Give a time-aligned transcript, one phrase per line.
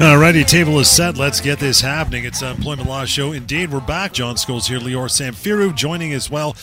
[0.00, 1.18] Alrighty, table is set.
[1.18, 2.24] Let's get this happening.
[2.24, 3.32] It's an Employment Law Show.
[3.32, 4.14] Indeed, we're back.
[4.14, 6.56] John Scholes here, Lior Samfiru joining as well.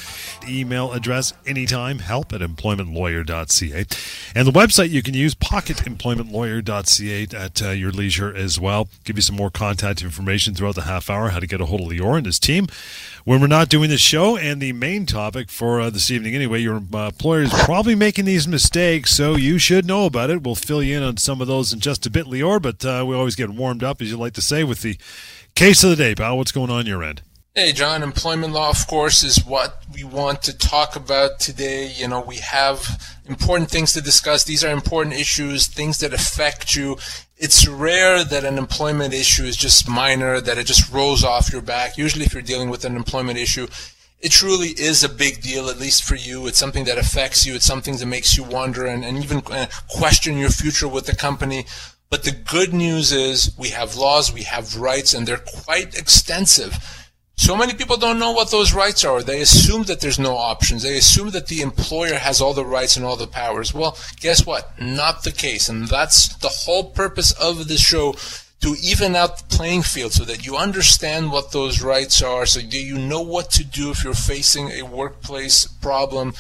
[0.49, 3.85] Email address anytime, help at employmentlawyer.ca.
[4.33, 8.89] And the website you can use, pocketemploymentlawyer.ca at uh, your leisure as well.
[9.04, 11.82] Give you some more contact information throughout the half hour, how to get a hold
[11.82, 12.66] of Lior and his team.
[13.28, 16.62] When we're not doing the show, and the main topic for uh, this evening anyway,
[16.62, 20.44] your uh, employer is probably making these mistakes, so you should know about it.
[20.44, 23.04] We'll fill you in on some of those in just a bit, Lior, but uh,
[23.05, 24.98] we always get warmed up, as you like to say, with the
[25.55, 26.16] case of the day.
[26.16, 27.22] Pal, what's going on your end?
[27.59, 31.91] Hey, John, employment law, of course, is what we want to talk about today.
[31.91, 32.85] You know, we have
[33.25, 34.43] important things to discuss.
[34.43, 36.97] These are important issues, things that affect you.
[37.35, 41.63] It's rare that an employment issue is just minor, that it just rolls off your
[41.63, 41.97] back.
[41.97, 43.66] Usually, if you're dealing with an employment issue,
[44.21, 46.45] it truly is a big deal, at least for you.
[46.45, 47.55] It's something that affects you.
[47.55, 51.16] It's something that makes you wonder and, and even uh, question your future with the
[51.16, 51.66] company.
[52.11, 57.06] But the good news is we have laws, we have rights, and they're quite extensive.
[57.38, 59.21] So many people don't know what those rights are.
[59.21, 60.83] They assume that there's no options.
[60.83, 63.73] They assume that the employer has all the rights and all the powers.
[63.73, 64.73] Well, guess what?
[64.81, 65.69] Not the case.
[65.69, 68.15] And that's the whole purpose of the show
[68.61, 72.59] to even out the playing field so that you understand what those rights are, so
[72.59, 76.33] you know what to do if you're facing a workplace problem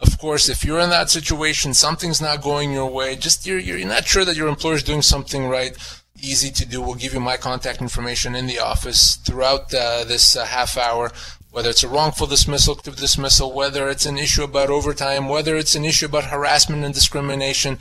[0.00, 3.86] of course, if you're in that situation, something's not going your way, just you're, you're
[3.86, 5.76] not sure that your employer is doing something right,
[6.22, 6.80] easy to do.
[6.80, 11.12] We'll give you my contact information in the office throughout uh, this uh, half hour.
[11.50, 15.84] Whether it's a wrongful dismissal, dismissal, whether it's an issue about overtime, whether it's an
[15.84, 17.78] issue about harassment and discrimination,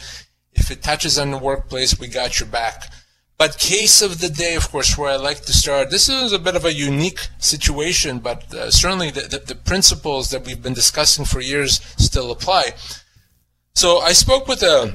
[0.54, 2.92] if it touches on the workplace, we got your back.
[3.38, 5.92] But case of the day, of course, where I like to start.
[5.92, 10.30] This is a bit of a unique situation, but uh, certainly the, the, the, principles
[10.32, 12.74] that we've been discussing for years still apply.
[13.76, 14.94] So I spoke with a,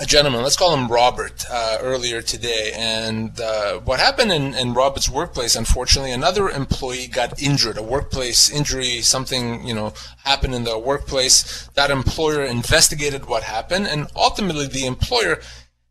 [0.00, 2.72] a gentleman, let's call him Robert, uh, earlier today.
[2.74, 8.50] And uh, what happened in, in Robert's workplace, unfortunately, another employee got injured, a workplace
[8.50, 9.92] injury, something, you know,
[10.24, 11.68] happened in the workplace.
[11.74, 15.40] That employer investigated what happened, and ultimately the employer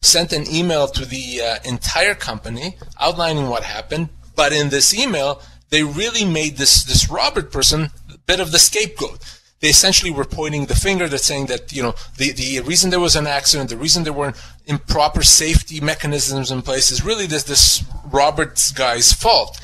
[0.02, 4.10] sent an email to the uh, entire company outlining what happened.
[4.36, 8.58] But in this email, they really made this this Robert person a bit of the
[8.58, 9.39] scapegoat.
[9.62, 11.08] They essentially were pointing the finger.
[11.08, 14.14] They're saying that you know the the reason there was an accident, the reason there
[14.14, 19.60] weren't improper safety mechanisms in place is really this this Robert's guy's fault.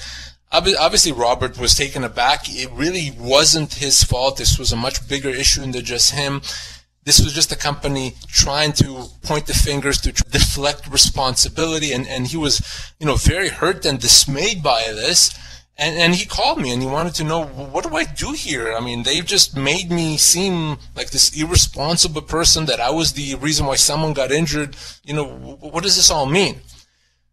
[0.52, 2.48] Obviously, Robert was taken aback.
[2.48, 4.38] It really wasn't his fault.
[4.38, 6.42] This was a much bigger issue than just him.
[7.04, 12.28] This was just a company trying to point the fingers to deflect responsibility, and, and
[12.28, 12.62] he was,
[13.00, 15.34] you know, very hurt and dismayed by this.
[15.78, 18.74] And, and he called me and he wanted to know what do I do here?
[18.74, 23.36] I mean, they've just made me seem like this irresponsible person that I was the
[23.36, 24.78] reason why someone got injured.
[25.04, 26.62] You know, what does this all mean?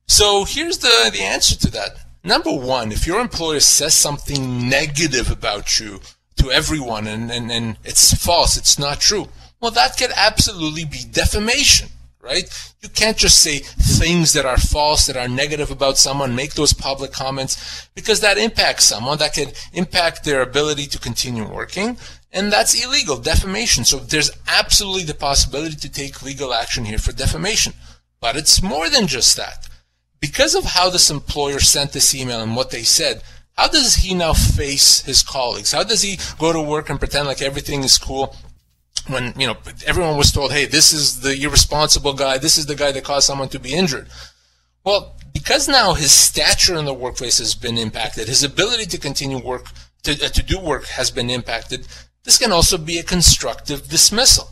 [0.06, 1.90] So here's the, the answer to that.
[2.24, 6.00] Number one, if your employer says something negative about you
[6.36, 9.28] to everyone and, and, and it's false, it's not true,
[9.60, 11.88] well, that could absolutely be defamation,
[12.22, 12.48] right?
[12.80, 16.72] You can't just say things that are false, that are negative about someone, make those
[16.72, 21.98] public comments, because that impacts someone, that could impact their ability to continue working,
[22.32, 23.84] and that's illegal, defamation.
[23.84, 27.74] So there's absolutely the possibility to take legal action here for defamation.
[28.20, 29.68] But it's more than just that.
[30.20, 33.22] Because of how this employer sent this email and what they said,
[33.56, 35.72] how does he now face his colleagues?
[35.72, 38.34] How does he go to work and pretend like everything is cool
[39.08, 42.38] when you know everyone was told, "Hey, this is the irresponsible guy.
[42.38, 44.08] This is the guy that caused someone to be injured."
[44.84, 49.38] Well, because now his stature in the workplace has been impacted, his ability to continue
[49.38, 49.66] work
[50.02, 51.86] to, uh, to do work has been impacted.
[52.24, 54.48] This can also be a constructive dismissal.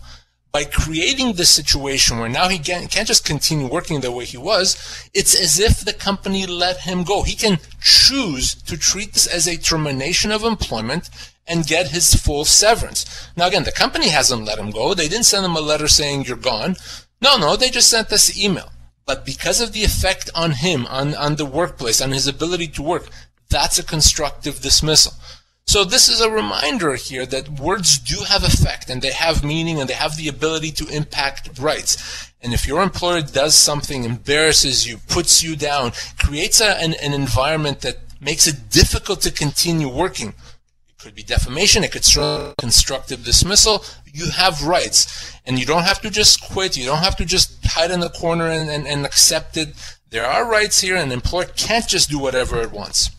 [0.52, 4.36] By creating this situation where now he can't, can't just continue working the way he
[4.36, 7.22] was, it's as if the company let him go.
[7.22, 11.08] He can choose to treat this as a termination of employment
[11.50, 13.04] and get his full severance.
[13.36, 14.94] Now, again, the company hasn't let him go.
[14.94, 16.76] They didn't send him a letter saying you're gone.
[17.20, 18.70] No, no, they just sent this email.
[19.04, 22.82] But because of the effect on him, on, on the workplace, on his ability to
[22.82, 23.08] work,
[23.48, 25.12] that's a constructive dismissal.
[25.66, 29.80] So this is a reminder here that words do have effect and they have meaning
[29.80, 32.32] and they have the ability to impact rights.
[32.42, 37.12] And if your employer does something, embarrasses you, puts you down, creates a, an, an
[37.12, 40.34] environment that makes it difficult to continue working,
[41.02, 43.84] could be defamation, it could be constructive dismissal.
[44.12, 45.36] You have rights.
[45.46, 46.76] And you don't have to just quit.
[46.76, 49.74] You don't have to just hide in the corner and, and, and accept it.
[50.10, 53.10] There are rights here, and an employer can't just do whatever it wants.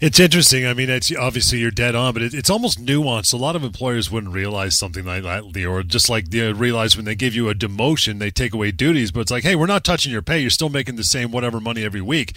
[0.00, 0.64] It's interesting.
[0.64, 3.34] I mean, it's obviously you're dead on, but it, it's almost nuanced.
[3.34, 7.04] A lot of employers wouldn't realize something like that, or just like they realize when
[7.04, 9.10] they give you a demotion, they take away duties.
[9.10, 10.38] But it's like, hey, we're not touching your pay.
[10.38, 12.36] You're still making the same whatever money every week.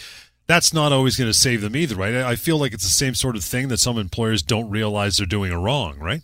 [0.51, 2.13] That's not always going to save them either, right?
[2.13, 5.25] I feel like it's the same sort of thing that some employers don't realize they're
[5.25, 6.24] doing a wrong, right?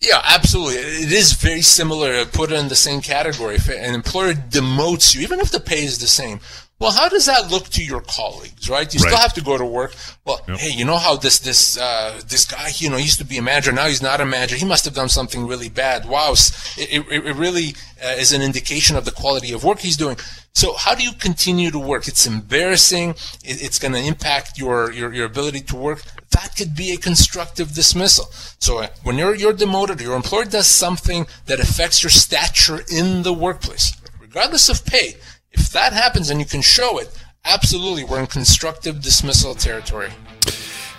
[0.00, 0.76] Yeah, absolutely.
[0.76, 2.24] It is very similar.
[2.24, 3.56] Put it in the same category.
[3.56, 6.40] If an employer demotes you, even if the pay is the same,
[6.84, 8.92] well, how does that look to your colleagues, right?
[8.92, 9.08] You right.
[9.08, 9.94] still have to go to work.
[10.26, 10.58] Well, yep.
[10.58, 13.42] hey, you know how this this uh, this guy, you know, used to be a
[13.42, 13.72] manager.
[13.72, 14.56] Now he's not a manager.
[14.56, 16.04] He must have done something really bad.
[16.04, 19.96] Wow, it, it, it really uh, is an indication of the quality of work he's
[19.96, 20.18] doing.
[20.52, 22.06] So how do you continue to work?
[22.06, 23.10] It's embarrassing.
[23.42, 26.02] It, it's going to impact your, your your ability to work.
[26.32, 28.26] That could be a constructive dismissal.
[28.58, 32.80] So uh, when you're you're demoted, or your employer does something that affects your stature
[32.92, 35.16] in the workplace, regardless of pay
[35.54, 37.08] if that happens and you can show it,
[37.44, 40.10] absolutely, we're in constructive dismissal territory.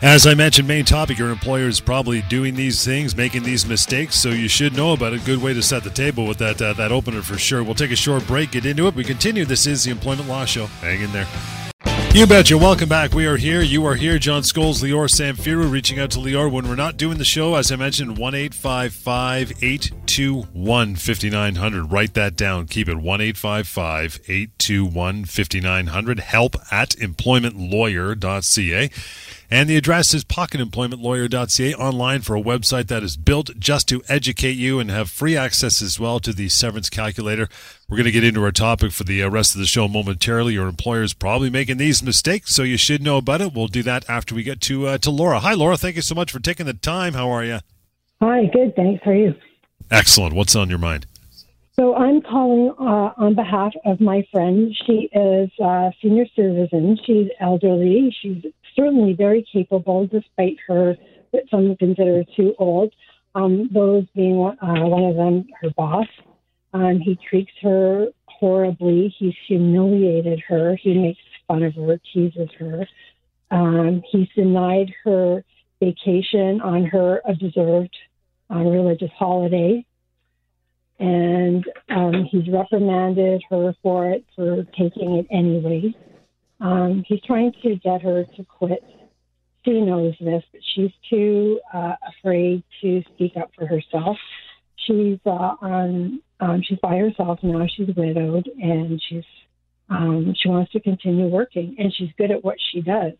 [0.01, 4.15] As I mentioned, main topic, your employer is probably doing these things, making these mistakes,
[4.15, 5.23] so you should know about it.
[5.23, 7.63] Good way to set the table with that uh, that opener for sure.
[7.63, 8.95] We'll take a short break, get into it.
[8.95, 9.45] We continue.
[9.45, 10.65] This is the Employment Law Show.
[10.65, 11.27] Hang in there.
[12.15, 12.57] You betcha.
[12.57, 13.13] Welcome back.
[13.13, 13.61] We are here.
[13.61, 14.17] You are here.
[14.17, 17.55] John Scholes, Lior Samfiru, reaching out to Lior when we're not doing the show.
[17.55, 21.91] As I mentioned, 1 821 5900.
[21.91, 22.67] Write that down.
[22.67, 26.19] Keep it 1 821 5900.
[26.21, 28.89] Help at employmentlawyer.ca.
[29.49, 34.57] And the address is pocketemploymentlawyer.ca online for a website that is built just to educate
[34.57, 37.47] you and have free access as well to the severance calculator.
[37.87, 40.53] We're going to get into our topic for the uh, rest of the show momentarily.
[40.53, 43.53] Your employer is probably making these mistakes, so you should know about it.
[43.53, 45.39] We'll do that after we get to uh, to Laura.
[45.39, 45.77] Hi, Laura.
[45.77, 47.13] Thank you so much for taking the time.
[47.13, 47.59] How are you?
[48.21, 48.75] Hi, good.
[48.75, 49.03] Thanks.
[49.03, 49.35] How are you?
[49.91, 50.33] Excellent.
[50.33, 51.05] What's on your mind?
[51.75, 54.73] So I'm calling uh, on behalf of my friend.
[54.85, 56.97] She is a senior citizen.
[57.05, 58.15] She's elderly.
[58.21, 58.43] She's
[58.75, 60.95] certainly very capable, despite her
[61.31, 62.93] what some consider too old.
[63.33, 66.07] Um, those being uh, one of them, her boss.
[66.73, 69.13] Um, he treats her horribly.
[69.17, 70.75] He's humiliated her.
[70.81, 72.87] He makes fun of her, teases her.
[73.51, 75.43] Um, he's denied her
[75.79, 77.95] vacation on her observed
[78.53, 79.85] uh, religious holiday.
[80.99, 85.93] And um, he's reprimanded her for it, for taking it anyway.
[86.59, 88.83] Um, he's trying to get her to quit.
[89.63, 94.17] She knows this, but she's too uh, afraid to speak up for herself.
[94.75, 96.21] She's uh, on.
[96.39, 97.65] Um, she's by herself now.
[97.67, 99.23] She's widowed, and she's
[99.89, 103.13] um, she wants to continue working, and she's good at what she does.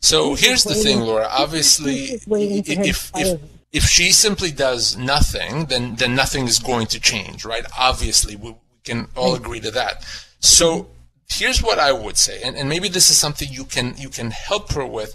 [0.00, 1.28] So here's the thing, Laura.
[1.30, 3.40] Obviously, if if
[3.72, 7.64] if she simply does nothing, then then nothing is going to change, right?
[7.78, 10.04] Obviously, we, we can all agree to that.
[10.40, 10.88] So
[11.32, 14.30] here's what I would say, and, and maybe this is something you can you can
[14.30, 15.12] help her with.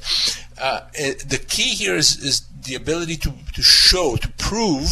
[0.59, 4.87] Uh, it, the key here is, is the ability to, to show, to prove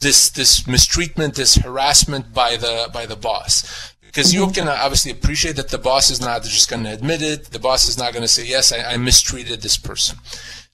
[0.00, 3.92] this this mistreatment, this harassment by the by the boss.
[4.02, 7.44] Because you can obviously appreciate that the boss is not just going to admit it.
[7.46, 10.18] The boss is not going to say, "Yes, I, I mistreated this person."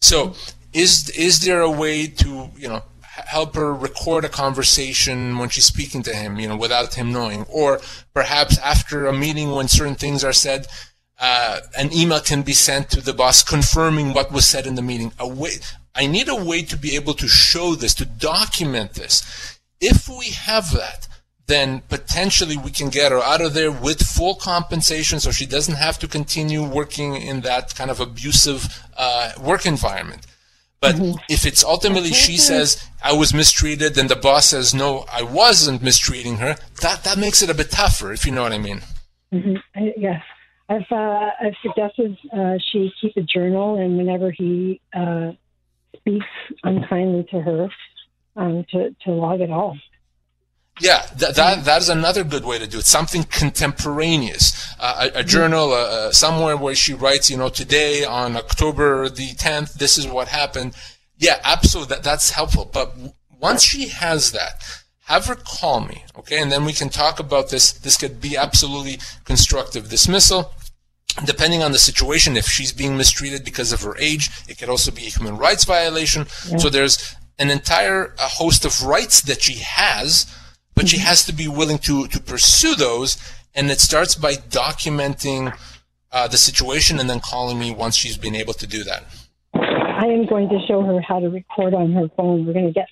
[0.00, 0.34] So,
[0.72, 5.66] is is there a way to you know help her record a conversation when she's
[5.66, 7.44] speaking to him, you know, without him knowing.
[7.50, 7.80] Or
[8.14, 10.66] perhaps after a meeting when certain things are said,
[11.18, 14.82] uh, an email can be sent to the boss confirming what was said in the
[14.82, 15.12] meeting.
[15.18, 15.52] A way,
[15.94, 19.58] I need a way to be able to show this, to document this.
[19.80, 21.06] If we have that,
[21.46, 25.74] then potentially we can get her out of there with full compensation so she doesn't
[25.74, 30.26] have to continue working in that kind of abusive uh, work environment.
[30.82, 31.16] But mm-hmm.
[31.30, 35.80] if it's ultimately she says I was mistreated, and the boss says no, I wasn't
[35.80, 38.82] mistreating her, that that makes it a bit tougher, if you know what I mean.
[39.32, 39.56] Mm-hmm.
[39.76, 40.22] I, yes,
[40.68, 45.30] I've uh, I've suggested uh, she keep a journal, and whenever he uh,
[45.98, 46.26] speaks
[46.64, 47.68] unkindly to her,
[48.34, 49.78] um, to to log it all.
[50.80, 52.86] Yeah, that, that, that is another good way to do it.
[52.86, 54.74] Something contemporaneous.
[54.80, 59.08] Uh, a, a, journal, uh, uh, somewhere where she writes, you know, today on October
[59.08, 60.74] the 10th, this is what happened.
[61.18, 61.96] Yeah, absolutely.
[61.96, 62.68] That, that's helpful.
[62.72, 62.96] But
[63.38, 64.62] once she has that,
[65.02, 66.40] have her call me, okay?
[66.40, 67.72] And then we can talk about this.
[67.72, 70.52] This could be absolutely constructive dismissal.
[71.26, 74.90] Depending on the situation, if she's being mistreated because of her age, it could also
[74.90, 76.26] be a human rights violation.
[76.48, 76.56] Yeah.
[76.56, 80.26] So there's an entire host of rights that she has
[80.74, 83.16] but she has to be willing to to pursue those
[83.54, 85.56] and it starts by documenting
[86.10, 89.04] uh, the situation and then calling me once she's been able to do that.
[89.54, 92.46] I am going to show her how to record on her phone.
[92.46, 92.88] We're going to get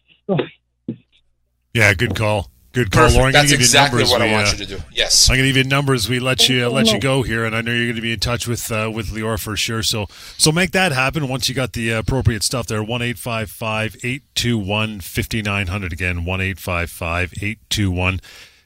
[1.74, 3.32] yeah good call Good call, Lauren.
[3.32, 4.82] That's exactly what we, I want uh, you to do.
[4.92, 6.08] Yes, I'm going to give you numbers.
[6.08, 8.12] We let you uh, let you go here, and I know you're going to be
[8.12, 9.82] in touch with uh, with Lior for sure.
[9.82, 10.06] So
[10.38, 12.82] so make that happen once you got the appropriate stuff there.
[12.82, 16.24] One eight five five eight two one fifty nine hundred again.
[16.24, 18.20] One eight five five eight two one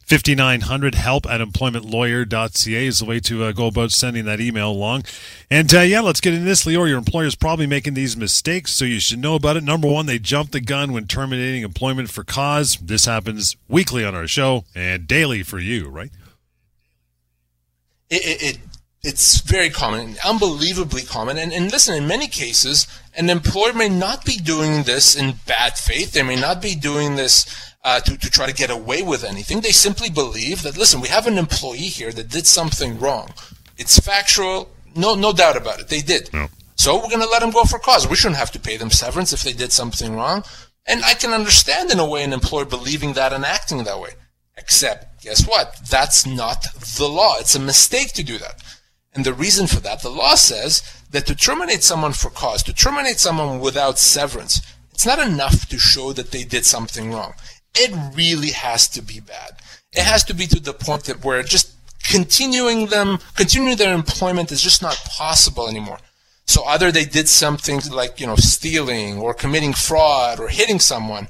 [0.06, 5.04] 5900 help at employmentlawyer.ca is the way to uh, go about sending that email along.
[5.50, 6.88] And uh, yeah, let's get into this, Lior.
[6.88, 9.64] Your employer is probably making these mistakes, so you should know about it.
[9.64, 12.76] Number one, they jump the gun when terminating employment for cause.
[12.76, 16.10] This happens weekly on our show and daily for you, right?
[18.10, 18.58] It, it, it
[19.04, 21.36] it's very common, unbelievably common.
[21.36, 25.74] And, and listen, in many cases, an employer may not be doing this in bad
[25.74, 26.12] faith.
[26.12, 29.60] They may not be doing this uh, to, to try to get away with anything.
[29.60, 33.32] They simply believe that, listen, we have an employee here that did something wrong.
[33.76, 35.88] It's factual, no, no doubt about it.
[35.88, 36.32] They did.
[36.32, 36.48] No.
[36.76, 38.08] So we're going to let them go for cause.
[38.08, 40.44] We shouldn't have to pay them severance if they did something wrong.
[40.86, 44.10] And I can understand in a way an employer believing that and acting that way.
[44.56, 45.76] Except, guess what?
[45.90, 47.36] That's not the law.
[47.38, 48.62] It's a mistake to do that.
[49.14, 52.72] And the reason for that, the law says that to terminate someone for cause, to
[52.72, 54.60] terminate someone without severance,
[54.92, 57.34] it's not enough to show that they did something wrong
[57.74, 59.58] it really has to be bad.
[59.92, 64.52] It has to be to the point that where just continuing them, continuing their employment
[64.52, 65.98] is just not possible anymore.
[66.46, 71.28] So either they did something like, you know, stealing or committing fraud or hitting someone,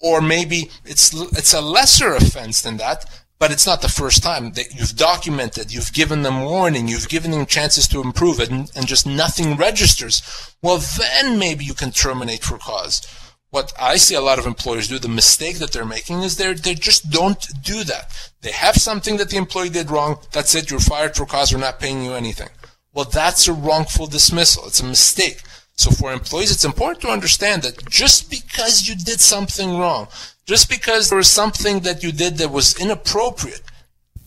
[0.00, 3.04] or maybe it's, it's a lesser offense than that,
[3.38, 7.32] but it's not the first time that you've documented, you've given them warning, you've given
[7.32, 10.22] them chances to improve it, and, and just nothing registers.
[10.62, 13.06] Well, then maybe you can terminate for cause
[13.50, 16.52] what I see a lot of employers do, the mistake that they're making is they
[16.52, 18.32] they just don't do that.
[18.42, 20.18] They have something that the employee did wrong.
[20.32, 20.70] That's it.
[20.70, 21.52] You're fired for cause.
[21.52, 22.48] We're not paying you anything.
[22.92, 24.66] Well, that's a wrongful dismissal.
[24.66, 25.42] It's a mistake.
[25.76, 30.08] So for employees, it's important to understand that just because you did something wrong,
[30.46, 33.60] just because there was something that you did that was inappropriate,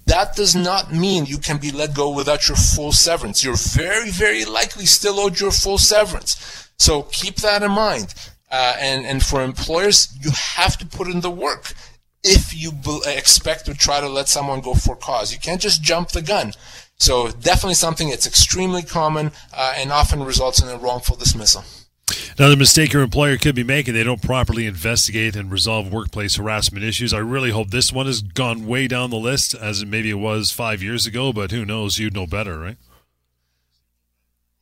[0.05, 3.43] that does not mean you can be let go without your full severance.
[3.43, 6.69] You're very, very likely still owed your full severance.
[6.77, 8.13] So keep that in mind.
[8.51, 11.73] Uh, and, and for employers, you have to put in the work
[12.23, 15.31] if you be- expect to try to let someone go for cause.
[15.31, 16.53] You can't just jump the gun.
[16.97, 21.63] So definitely something that's extremely common uh, and often results in a wrongful dismissal.
[22.37, 26.83] Another mistake your employer could be making, they don't properly investigate and resolve workplace harassment
[26.83, 27.13] issues.
[27.13, 30.51] I really hope this one has gone way down the list as maybe it was
[30.51, 31.99] five years ago, but who knows?
[31.99, 32.77] You'd know better, right?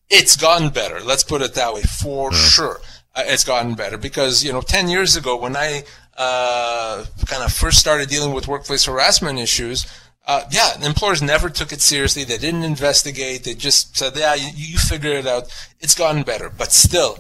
[0.10, 1.00] It's gotten better.
[1.00, 2.38] Let's put it that way, for yeah.
[2.38, 5.84] sure uh, it's gotten better because you know 10 years ago when I
[6.18, 9.86] uh, kind of first started dealing with workplace harassment issues,
[10.26, 12.24] uh, yeah, employers never took it seriously.
[12.24, 13.44] They didn't investigate.
[13.44, 17.18] They just said, "Yeah, you, you figure it out." It's gotten better, but still,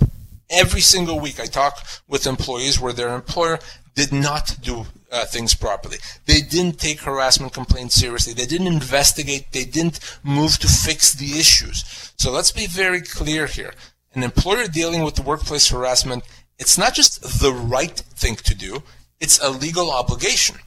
[0.49, 1.77] every single week I talk
[2.07, 3.59] with employees where their employer
[3.95, 5.97] did not do uh, things properly.
[6.25, 8.33] They didn't take harassment complaints seriously.
[8.33, 9.53] They didn't investigate.
[9.53, 12.13] They didn't move to fix the issues.
[12.17, 13.73] So let's be very clear here
[14.17, 16.23] an employer dealing with workplace harassment,
[16.57, 18.81] it's not just the right thing to do,
[19.19, 20.57] it's a legal obligation.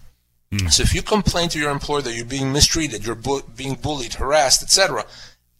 [0.53, 0.73] Mm.
[0.73, 4.15] So if you complain to your employer that you're being mistreated, you're bu- being bullied,
[4.15, 5.05] harassed, etc.,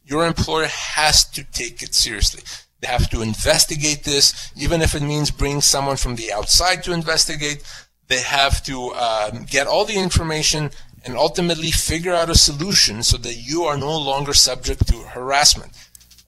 [0.05, 2.43] your employer has to take it seriously.
[2.79, 6.93] They have to investigate this, even if it means bringing someone from the outside to
[6.93, 7.63] investigate.
[8.07, 10.71] They have to um, get all the information
[11.05, 15.71] and ultimately figure out a solution so that you are no longer subject to harassment.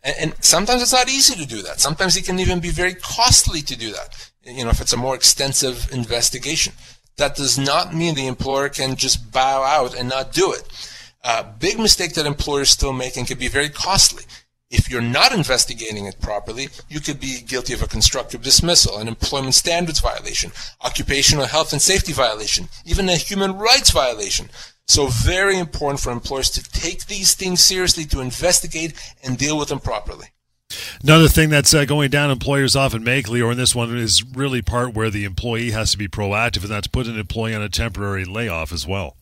[0.04, 1.80] And, and sometimes it's not easy to do that.
[1.80, 4.32] Sometimes it can even be very costly to do that.
[4.44, 6.74] You know, if it's a more extensive investigation.
[7.18, 10.64] That does not mean the employer can just bow out and not do it.
[11.24, 14.24] A big mistake that employers still make and can be very costly.
[14.70, 19.08] If you're not investigating it properly, you could be guilty of a constructive dismissal, an
[19.08, 24.50] employment standards violation, occupational health and safety violation, even a human rights violation.
[24.88, 29.70] So very important for employers to take these things seriously, to investigate and deal with
[29.70, 30.28] them properly.
[31.04, 34.62] Another thing that's uh, going down, employers often make, Lior, and this one is really
[34.62, 37.70] part where the employee has to be proactive, and that's put an employee on a
[37.70, 39.16] temporary layoff as well.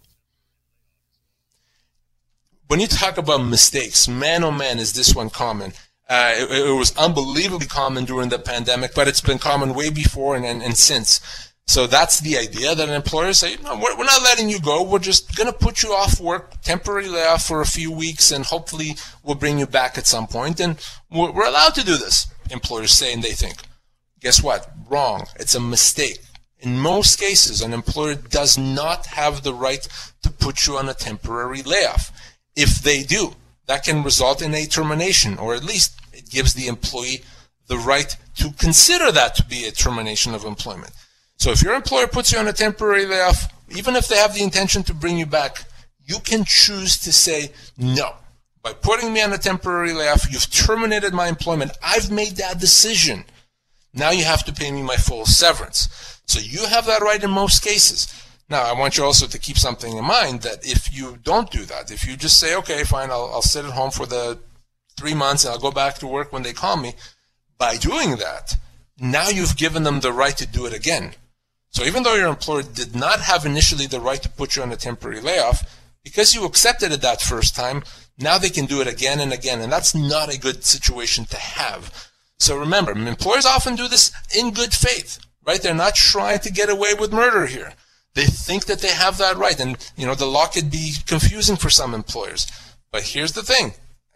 [2.68, 5.74] When you talk about mistakes, man oh man, is this one common.
[6.08, 10.36] Uh, it, it, was unbelievably common during the pandemic, but it's been common way before
[10.36, 11.51] and, and, and since.
[11.72, 14.84] So that's the idea that an employer say, no, we're, we're not letting you go.
[14.84, 18.44] We're just going to put you off work, temporary layoff for a few weeks, and
[18.44, 20.60] hopefully we'll bring you back at some point.
[20.60, 22.28] And we're, we're allowed to do this.
[22.50, 23.56] Employers say and they think.
[24.20, 24.70] Guess what?
[24.90, 25.28] Wrong.
[25.40, 26.20] It's a mistake.
[26.60, 29.88] In most cases, an employer does not have the right
[30.24, 32.12] to put you on a temporary layoff.
[32.54, 33.36] If they do,
[33.68, 37.22] that can result in a termination, or at least it gives the employee
[37.68, 40.92] the right to consider that to be a termination of employment.
[41.42, 44.44] So if your employer puts you on a temporary layoff, even if they have the
[44.44, 45.66] intention to bring you back,
[46.06, 48.14] you can choose to say no.
[48.62, 51.72] By putting me on a temporary layoff, you've terminated my employment.
[51.84, 53.26] I've made that decision.
[53.92, 56.22] Now you have to pay me my full severance.
[56.28, 58.14] So you have that right in most cases.
[58.48, 61.66] Now, I want you also to keep something in mind that if you don't do
[61.66, 64.38] that, if you just say, okay, fine, I'll, I'll sit at home for the
[64.96, 66.94] three months and I'll go back to work when they call me,
[67.58, 68.58] by doing that,
[69.00, 71.16] now you've given them the right to do it again.
[71.72, 74.72] So even though your employer did not have initially the right to put you on
[74.72, 77.84] a temporary layoff, because you accepted it that first time,
[78.18, 81.38] now they can do it again and again, and that's not a good situation to
[81.38, 82.12] have.
[82.40, 85.62] So remember, employers often do this in good faith, right?
[85.62, 87.74] They're not trying to get away with murder here.
[88.16, 91.56] They think that they have that right, and you know the law could be confusing
[91.56, 92.48] for some employers.
[92.92, 93.74] But here's the thing: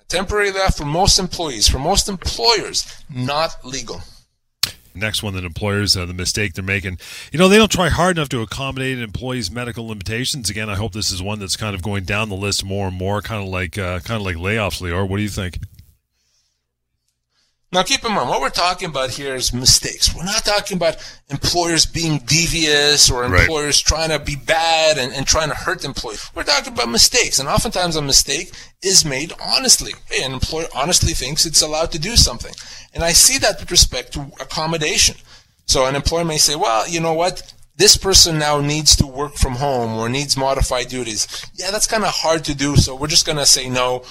[0.09, 4.01] temporary layoff for most employees, for most employers, not legal
[4.95, 6.99] next one that employers uh, the mistake they're making.
[7.31, 10.49] You know they don't try hard enough to accommodate an employees medical limitations.
[10.49, 12.97] Again i hope this is one that's kind of going down the list more and
[12.97, 15.59] more kind of like uh, kind of like layoffs Lior what do you think
[17.75, 20.15] now, keep in mind, what we're talking about here is mistakes.
[20.15, 20.95] We're not talking about
[21.29, 24.07] employers being devious or employers right.
[24.07, 26.31] trying to be bad and, and trying to hurt employees.
[26.33, 27.37] We're talking about mistakes.
[27.37, 29.91] And oftentimes a mistake is made honestly.
[30.09, 32.53] Hey, an employer honestly thinks it's allowed to do something.
[32.93, 35.17] And I see that with respect to accommodation.
[35.65, 37.53] So an employer may say, well, you know what?
[37.75, 41.27] This person now needs to work from home or needs modified duties.
[41.55, 42.77] Yeah, that's kind of hard to do.
[42.77, 44.03] So we're just going to say no.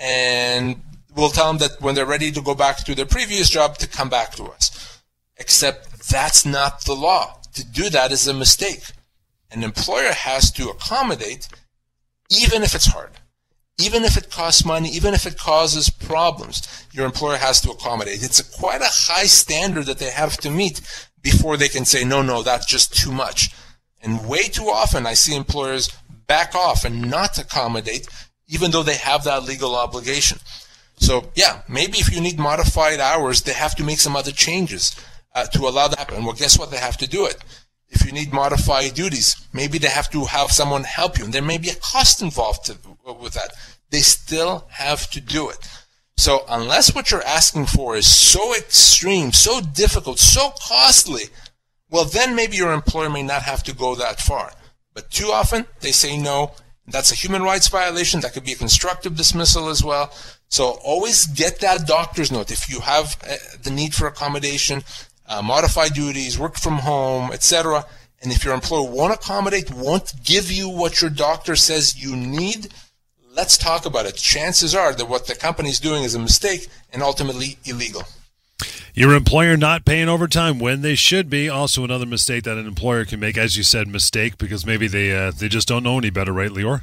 [0.00, 0.80] And
[1.14, 3.88] we'll tell them that when they're ready to go back to their previous job to
[3.88, 5.02] come back to us.
[5.36, 7.38] Except that's not the law.
[7.54, 8.82] To do that is a mistake.
[9.50, 11.48] An employer has to accommodate
[12.30, 13.10] even if it's hard.
[13.78, 18.22] Even if it costs money, even if it causes problems, your employer has to accommodate.
[18.22, 20.80] It's a, quite a high standard that they have to meet
[21.22, 23.50] before they can say, no, no, that's just too much.
[24.02, 25.88] And way too often I see employers
[26.26, 28.08] back off and not accommodate,
[28.48, 30.38] even though they have that legal obligation.
[31.02, 34.94] So yeah, maybe if you need modified hours, they have to make some other changes
[35.34, 36.24] uh, to allow that happen.
[36.24, 36.70] Well, guess what?
[36.70, 37.42] They have to do it.
[37.88, 41.42] If you need modified duties, maybe they have to have someone help you, and there
[41.42, 42.78] may be a cost involved to,
[43.20, 43.50] with that.
[43.90, 45.58] They still have to do it.
[46.16, 51.24] So unless what you're asking for is so extreme, so difficult, so costly,
[51.90, 54.52] well, then maybe your employer may not have to go that far.
[54.94, 56.52] But too often, they say no.
[56.86, 58.20] That's a human rights violation.
[58.20, 60.12] That could be a constructive dismissal as well.
[60.52, 64.82] So always get that doctor's note if you have uh, the need for accommodation,
[65.26, 67.86] uh, modify duties, work from home, etc.
[68.20, 72.68] And if your employer won't accommodate, won't give you what your doctor says you need,
[73.34, 74.16] let's talk about it.
[74.16, 78.02] Chances are that what the company's doing is a mistake and ultimately illegal.
[78.92, 81.48] Your employer not paying overtime when they should be.
[81.48, 85.16] Also, another mistake that an employer can make, as you said, mistake because maybe they
[85.16, 86.82] uh, they just don't know any better, right, Lior?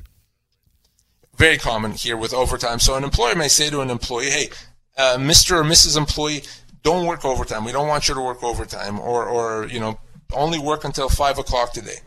[1.39, 2.79] Very common here with overtime.
[2.79, 4.49] So an employer may say to an employee, hey,
[4.97, 5.51] uh, Mr.
[5.51, 5.97] or Mrs.
[5.97, 6.43] Employee,
[6.83, 7.63] don't work overtime.
[7.63, 9.99] We don't want you to work overtime or, or, you know,
[10.33, 11.99] only work until five o'clock today.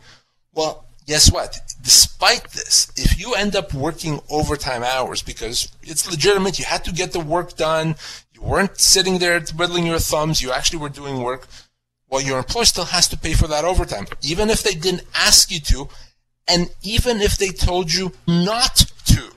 [0.53, 1.57] Well, guess what?
[1.81, 6.93] Despite this, if you end up working overtime hours because it's legitimate, you had to
[6.93, 7.95] get the work done,
[8.35, 11.47] you weren't sitting there twiddling your thumbs, you actually were doing work,
[12.07, 15.49] well, your employer still has to pay for that overtime, even if they didn't ask
[15.49, 15.89] you to,
[16.47, 19.31] and even if they told you not to,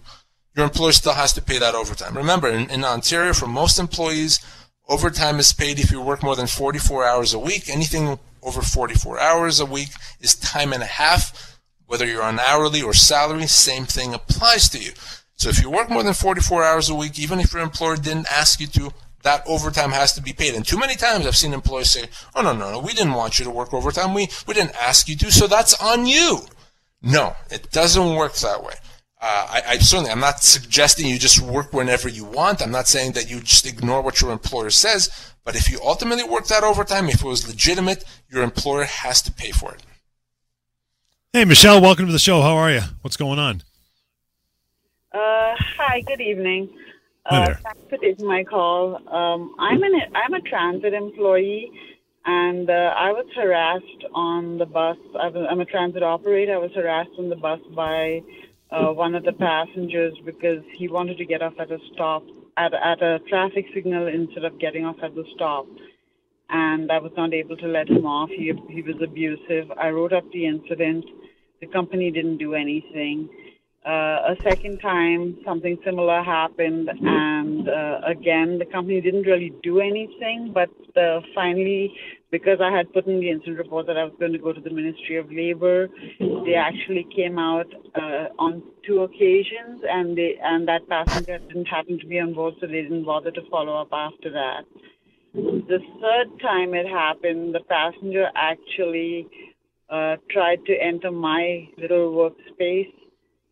[0.56, 2.16] your employer still has to pay that overtime.
[2.16, 4.40] Remember, in, in Ontario, for most employees,
[4.88, 7.68] overtime is paid if you work more than 44 hours a week.
[7.68, 9.90] Anything over 44 hours a week
[10.20, 11.60] is time and a half.
[11.86, 14.92] Whether you're on hourly or salary, same thing applies to you.
[15.36, 18.26] So if you work more than 44 hours a week, even if your employer didn't
[18.30, 18.90] ask you to,
[19.22, 20.54] that overtime has to be paid.
[20.54, 23.38] And too many times I've seen employees say, oh, no, no, no, we didn't want
[23.38, 24.14] you to work overtime.
[24.14, 26.40] We, we didn't ask you to, so that's on you.
[27.02, 28.74] No, it doesn't work that way.
[29.20, 32.60] Uh, I, I, certainly, I'm not suggesting you just work whenever you want.
[32.60, 35.32] I'm not saying that you just ignore what your employer says.
[35.44, 39.32] But if you ultimately work that overtime, if it was legitimate, your employer has to
[39.32, 39.82] pay for it.
[41.32, 42.42] Hey, Michelle, welcome to the show.
[42.42, 42.80] How are you?
[43.02, 43.62] What's going on?
[45.12, 46.68] Uh, hi, good evening.
[47.24, 48.96] Uh, thanks for taking my call.
[49.08, 51.70] Um, I'm an I'm a transit employee,
[52.26, 54.96] and uh, I was harassed on the bus.
[55.18, 56.54] I am a transit operator.
[56.54, 58.20] I was harassed on the bus by
[58.72, 62.24] uh, one of the passengers because he wanted to get off at a stop
[62.56, 65.66] at at a traffic signal instead of getting off at the stop,
[66.50, 68.28] and I was not able to let him off.
[68.30, 69.70] He he was abusive.
[69.78, 71.04] I wrote up the incident.
[71.60, 73.28] The company didn't do anything.
[73.86, 79.78] Uh, a second time, something similar happened, and uh, again, the company didn't really do
[79.78, 80.50] anything.
[80.52, 80.70] But
[81.00, 81.94] uh, finally,
[82.32, 84.60] because I had put in the incident report that I was going to go to
[84.60, 85.86] the Ministry of Labor,
[86.18, 92.00] they actually came out uh, on two occasions, and they and that passenger didn't happen
[92.00, 94.64] to be on board, so they didn't bother to follow up after that.
[95.32, 99.28] The third time it happened, the passenger actually
[99.88, 102.90] uh, tried to enter my little workspace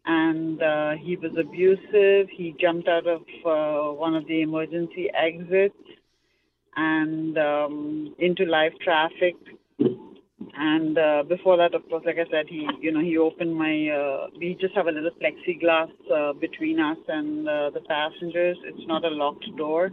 [0.06, 2.28] and uh, he was abusive.
[2.30, 5.74] He jumped out of uh, one of the emergency exits
[6.76, 9.34] and um, into live traffic.
[10.56, 13.88] And uh, before that, of course, like I said, he, you know, he opened my.
[13.88, 18.56] Uh, we just have a little plexiglass uh, between us and uh, the passengers.
[18.64, 19.90] It's not a locked door.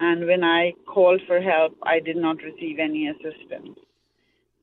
[0.00, 3.78] And when I called for help, I did not receive any assistance.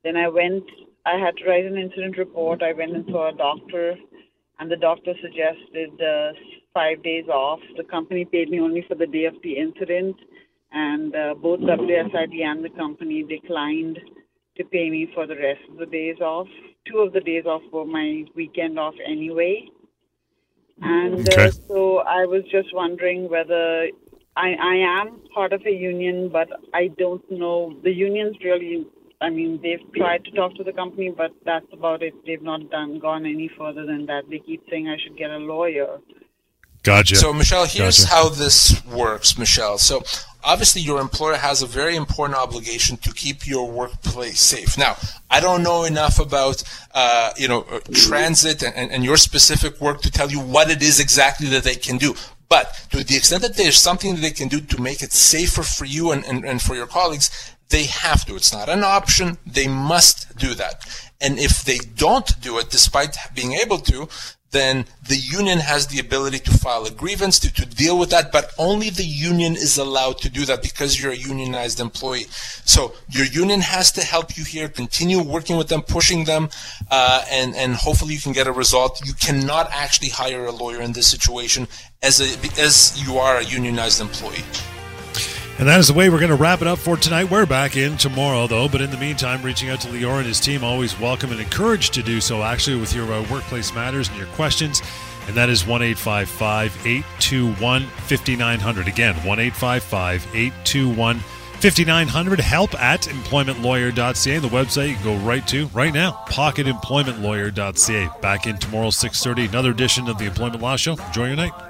[0.04, 0.64] Then I went.
[1.06, 2.62] I had to write an incident report.
[2.64, 3.96] I went and saw a doctor
[4.60, 6.34] and the doctor suggested uh,
[6.74, 7.60] five days off.
[7.76, 10.16] The company paid me only for the day of the incident,
[10.72, 14.00] and uh, both WSIB and the company declined
[14.58, 16.48] to pay me for the rest of the days off.
[16.92, 19.68] Two of the days off were my weekend off anyway.
[20.82, 21.48] And uh, okay.
[21.48, 23.88] uh, so I was just wondering whether
[24.36, 27.76] I, I am part of a union, but I don't know.
[27.84, 28.86] The unions really
[29.20, 32.14] I mean, they've tried to talk to the company, but that's about it.
[32.26, 34.30] They've not done gone any further than that.
[34.30, 36.00] They keep saying I should get a lawyer.
[36.84, 37.16] Gotcha.
[37.16, 38.16] So, Michelle, here's gotcha.
[38.16, 39.78] how this works, Michelle.
[39.80, 40.04] So,
[40.44, 44.78] obviously, your employer has a very important obligation to keep your workplace safe.
[44.78, 44.96] Now,
[45.30, 50.02] I don't know enough about, uh, you know, uh, transit and, and your specific work
[50.02, 52.14] to tell you what it is exactly that they can do.
[52.50, 55.64] But to the extent that there's something that they can do to make it safer
[55.64, 58.36] for you and, and, and for your colleagues, they have to.
[58.36, 59.38] It's not an option.
[59.46, 60.86] They must do that.
[61.20, 64.08] And if they don't do it, despite being able to,
[64.52, 68.32] then the union has the ability to file a grievance to, to deal with that,
[68.32, 72.26] but only the union is allowed to do that because you're a unionized employee.
[72.64, 76.50] So your union has to help you here, continue working with them, pushing them,
[76.90, 79.02] uh, and, and hopefully you can get a result.
[79.06, 81.68] You cannot actually hire a lawyer in this situation
[82.02, 84.46] as, a, as you are a unionized employee.
[85.60, 87.32] And that is the way we're going to wrap it up for tonight.
[87.32, 88.70] We're back in tomorrow, though.
[88.70, 91.96] But in the meantime, reaching out to Lior and his team, always welcome and encouraged
[91.96, 94.84] to do so, actually, with your uh, workplace matters and your questions.
[95.28, 98.88] And that is 1 821 5900.
[98.88, 102.40] Again, 1 821 5900.
[102.40, 104.38] Help at employmentlawyer.ca.
[104.38, 108.10] The website you can go right to right now, pocketemploymentlawyer.ca.
[108.22, 110.98] Back in tomorrow, 6.30, another edition of the Employment Law Show.
[110.98, 111.67] Enjoy your night.